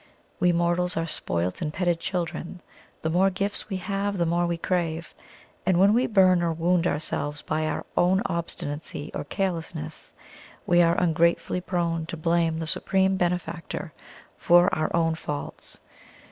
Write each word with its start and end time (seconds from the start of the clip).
We 0.39 0.51
mortals 0.51 0.97
are 0.97 1.05
spoilt 1.05 1.61
and 1.61 1.71
petted 1.71 1.99
children 1.99 2.61
the 3.03 3.09
more 3.11 3.29
gifts 3.29 3.69
we 3.69 3.77
have 3.77 4.17
the 4.17 4.25
more 4.25 4.47
we 4.47 4.57
crave; 4.57 5.13
and 5.63 5.79
when 5.79 5.93
we 5.93 6.07
burn 6.07 6.41
or 6.41 6.51
wound 6.53 6.87
ourselves 6.87 7.43
by 7.43 7.67
our 7.67 7.85
own 7.95 8.23
obstinacy 8.25 9.11
or 9.13 9.23
carelessness, 9.23 10.11
we 10.65 10.81
are 10.81 10.99
ungratefully 10.99 11.61
prone 11.61 12.07
to 12.07 12.17
blame 12.17 12.57
the 12.57 12.65
Supreme 12.65 13.15
Benefactor 13.15 13.93
for 14.37 14.73
our 14.73 14.89
own 14.95 15.13
faults. 15.13 15.79